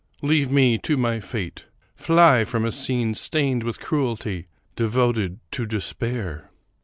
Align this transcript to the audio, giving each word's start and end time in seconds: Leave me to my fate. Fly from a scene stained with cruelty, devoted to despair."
Leave 0.23 0.49
me 0.51 0.79
to 0.79 0.97
my 0.97 1.19
fate. 1.19 1.65
Fly 1.95 2.43
from 2.43 2.65
a 2.65 2.71
scene 2.71 3.13
stained 3.13 3.63
with 3.63 3.79
cruelty, 3.79 4.47
devoted 4.75 5.37
to 5.51 5.67
despair." 5.67 6.49